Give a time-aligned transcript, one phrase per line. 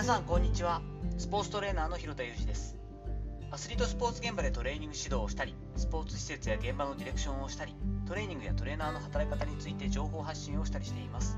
[0.00, 0.80] 皆さんこんにちは。
[1.18, 2.74] スポーツトレーナーの広田裕二です。
[3.50, 7.76] アスリートスポーツ現場でトレーニング指導をしたりスポーツ施設や現場のディレクションをしたり
[8.08, 11.36] トレーニングやトレーナーの働き方について情報発信をしたりしています。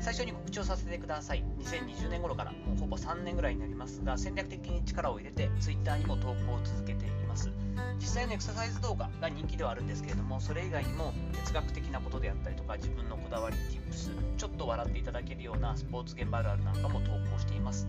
[0.00, 1.44] 最初に告知をさせてください。
[1.58, 7.50] 2020年頃からもうほぼ3年ぐらいになりますが戦略的に力を入れて Twitter にも投稿を続けています。
[7.98, 17.88] 実際のエクササイズ動画が人気ではあるんですけれどもそれ以外にも哲学的なことであったりとか自分のこだわり Tips ちょっと笑っていただけるようなスポーツ現場あるあるなんかも投稿しています。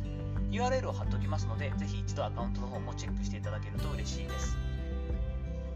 [0.52, 4.58] URL を貼っておきますのでぜひ一度アカウントの方もチェックしていただけると嬉しいです。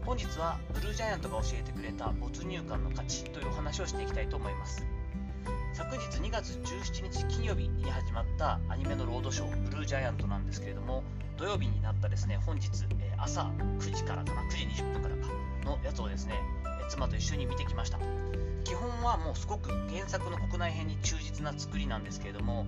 [0.04, 4.84] 本日はブルージャイアントが教えてくれた没入感の価値というお話をしていきたいと思います。
[5.74, 11.02] 昨日2月17日金曜日に始まったアニメのロードショーブルージャイアントなんですけれども
[11.36, 12.68] 土曜日になったですね本日、
[13.00, 13.50] え朝
[13.80, 15.32] 9時からかな9時20分からか
[15.64, 16.34] のやつをですね
[16.88, 17.98] 妻と一緒に見てきました。
[18.62, 22.66] 基本はもうすごく原作の国内編に忠実な作りなんですけれども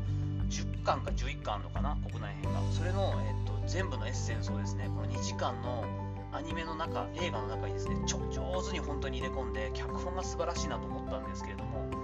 [0.48, 2.60] 10巻か11巻あるのかな国内編が。
[2.72, 5.84] それの、えっと、全部のエッセンスをですねこの2時間の
[6.32, 11.95] アニメの中映画の中にですねちょ上手に本当に入れ込んで脚本が素晴らしいなと思ったんですけれども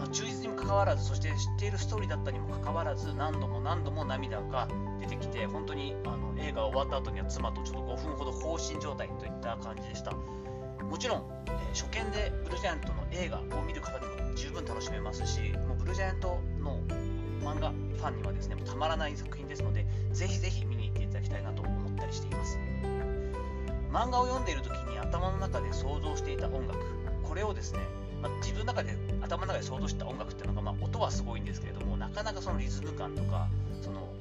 [0.00, 4.66] まあ、忠実にもかかわらずそして知っているストーリーだったにもかかわらず何度も何度も涙が
[4.98, 10.12] 出てきて本当にあの映画が終わった後には妻とちょっと5分ほど放心状態といった感じでした。
[10.12, 16.80] もちろん、えー、初見でブルージャイアントの映画を見る方にも十分楽しめますしもうブルージャイアントの
[17.42, 22.58] 漫画ファンにはですねもうたまらない作品ですのでぜひぜひ見に行っていただきたいなと思ったりしています。
[23.92, 26.78] 漫画を読んでいる時に頭の中で想像していた音楽
[27.24, 27.80] これをですね
[28.20, 33.48] まあ、自分の中で頭の中で想像した音楽っていうのが、まあ、音はすごいんですけれどもなかなかそのリズム感とか
[33.82, 34.12] その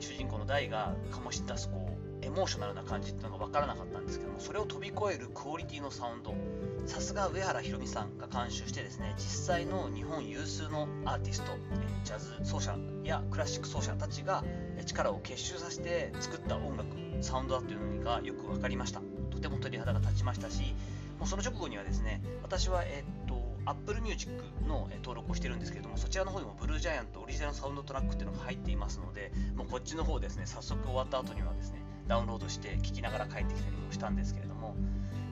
[0.00, 1.90] 主人公の大が醸し出すこ
[2.22, 6.34] うエモーショナルな感じっていうのが分からなかったんですけどもそれを飛び越えるクオリティのサウンド。
[6.86, 11.52] さすが上原ひろみさんが監修してですね実際の日本有数のアーティスト
[12.02, 12.74] ジャズ奏者
[13.04, 14.42] やクラシック奏者たちが
[14.86, 16.86] 力を結集させて作った音楽
[17.20, 19.02] サウンドだというのがよく分かりました。
[19.30, 20.74] とても鳥肌が立ちましたし
[21.18, 24.32] もうその直後にはですね、私は、えっと、Apple Music
[24.66, 34.76] の登録をしてるんですけれども、そちらの方にもブルージャイアントオリジナルサウンドトラックっていうのが入っていますので、もうこっちの方ですね、早速終わった後にはですね、ダウンロードして聴きながら帰ってきたりもしたんですけれども、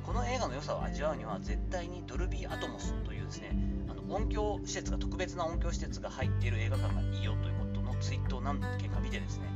[0.04, 3.56] この映画の良さを味わうには絶対にドルビーアトモスというですね、
[3.88, 9.48] あの音響施設が特別な音響施設が入っている映画館がいいよということのツイートを何件か見てですね、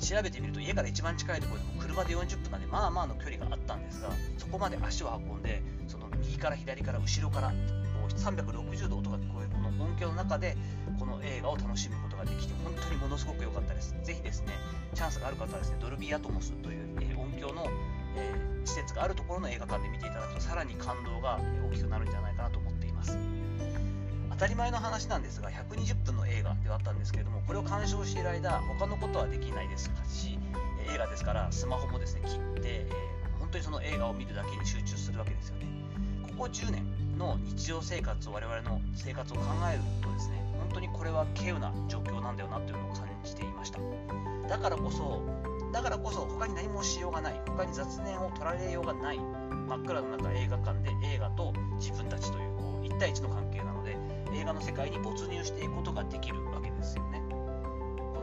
[0.00, 7.54] 調べてみると家から一番近いところでも車で40分なんでまあまあの距離があったんですがそこまで足を運んでその右から左から後ろからこ
[8.08, 10.56] う360度音が聞こえるこの音響の中で
[10.98, 13.94] この映画を楽しむことができて本当にものすごく良かったです。
[14.02, 14.52] ぜひですね
[14.94, 17.66] チャンスがある方はですねドルビーアトモスという、え音響の、
[18.16, 18.34] え、
[18.64, 21.38] 施設があるところの映画館で見ていただくとさらに感動が
[21.70, 22.69] 大きくなるんじゃないかなと思います。
[24.40, 30.38] たり前の話なんですが120分の映画ではあったんですけれどもこれを鑑賞している間他のことはできないですし
[30.94, 35.66] 映画ですからスマホもですね切って、えー、本当にその映画を見るだけに集中するわけですよね。
[36.38, 43.78] ここ10年の日常生活を我々の生活を考えるとですね本当にこれは稀有な状況なんだよなというのを感じていました。
[44.48, 45.20] だからこそ
[45.70, 53.69] だからこそ他に何もしようがない他に雑念を取られようがない真っ暗の中映画館で映画と自分たちというこう1対1の関係な
[54.40, 57.22] 映画の世界に没入していくことができるわけですよね。
[57.28, 57.36] こ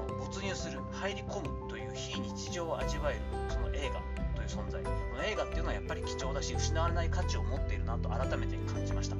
[0.10, 4.02] の没入する入り込むという非日常を味わえるその映画
[4.36, 9.16] という存在この映画っていうのはやっぱり貴重だし失われない価値を持っているなと改めて感じました。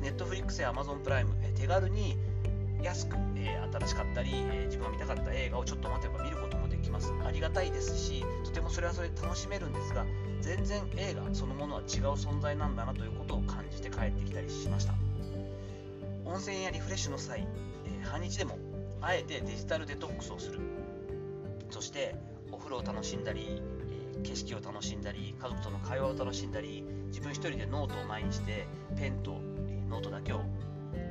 [0.00, 2.16] ネットフリックスや Amazon プライム手軽に
[2.82, 7.12] 安く、えー、新しかったり、えー、自分が見たかった映画をちょっと待てば見ることもできます。
[7.26, 10.06] ありがたいですしとてもそれはそれで楽しめるんですが
[10.40, 14.94] 全然映画そのものは違う存在なんだなということを感じて帰ってきたりしました。
[16.32, 17.46] 温泉やリフレッシュの際、
[17.84, 18.58] えー、半日でも
[19.02, 20.60] あえてデジタルデトックスをする。
[21.68, 22.16] そして
[22.50, 23.60] お風呂を楽しんだり、
[24.14, 28.66] えー、景色を楽しんだり家族との会話を楽しんだり自分一人でノートを前にして
[28.96, 30.44] ペンと、えー、ノートだけを持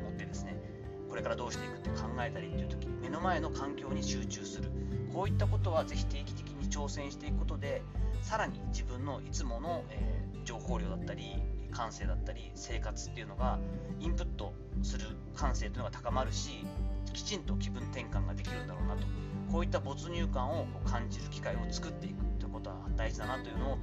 [0.10, 0.60] ってですね
[1.08, 4.72] これからどうしていくって考えたりっていう時目の前の環境に集中する。
[5.14, 7.84] こういったことはぜひ定期的に挑戦していくことで
[8.24, 13.60] さらに自分のいつもの、えー、情報量だったり感性だったり生活っていうのが
[14.00, 14.54] インプット
[14.84, 16.66] する感性というのが高まるし
[17.14, 19.08] きちんと気分転換ができるんだろうなと。
[19.52, 23.78] こういった没入感を感じる機会を作っていくということは大事だなというのを、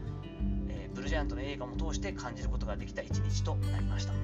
[0.70, 4.14] えー、ブルージャイアントの映画も通して感じることができた一日となりました。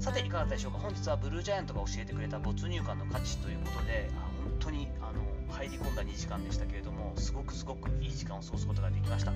[0.00, 0.78] さていかがだったでしょうか？
[0.78, 4.10] 本日はブルージャイアントが教えてくれた没入感の価値ということで
[4.42, 9.32] 本当にあの入り込んだ2時間でしたけれどもすごくすごくいい時間を過ごすことができました。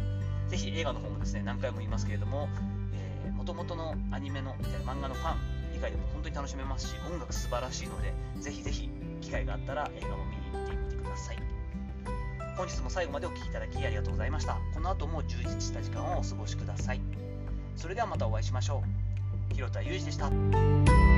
[0.49, 2.49] ぜひ映画の方もですね何回も言いますけれども
[3.33, 4.55] もともとのアニメの
[4.87, 5.39] 漫画のファン
[5.77, 8.91] 以外でも本当に楽しめますし音楽素晴らしいのでぜひぜひ
[9.21, 11.37] 機会があったら映画も見に行ってみてください。
[12.57, 14.59] 本日も最後までお聴きいただきありがとうございました。
[14.75, 17.01] この後も充実した時間をお過ごしください。
[17.77, 18.83] それではまたお会いしましょ
[19.51, 19.55] う。
[19.55, 21.10] 広田裕二でした。